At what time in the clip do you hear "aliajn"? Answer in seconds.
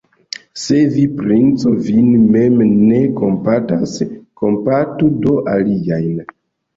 5.53-6.25